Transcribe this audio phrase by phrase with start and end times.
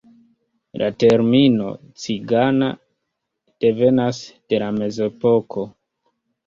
[0.81, 1.67] La termino
[2.05, 2.71] "cigana"
[3.67, 5.73] devenas de la mezepoko.